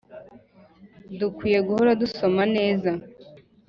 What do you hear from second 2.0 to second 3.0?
dusoma. Neza